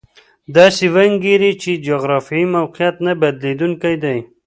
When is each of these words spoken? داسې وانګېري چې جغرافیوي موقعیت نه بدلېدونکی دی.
داسې 0.55 0.85
وانګېري 0.93 1.51
چې 1.61 1.71
جغرافیوي 1.87 2.47
موقعیت 2.55 2.95
نه 3.05 3.13
بدلېدونکی 3.21 3.95
دی. 4.03 4.17